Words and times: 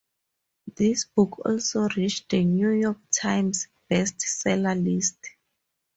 This 0.75 1.05
book 1.05 1.45
also 1.45 1.87
reached 1.89 2.29
"The 2.31 2.43
New 2.43 2.71
York 2.71 2.97
Times" 3.15 3.67
Best 3.87 4.19
Seller 4.19 4.73
list. 4.73 5.19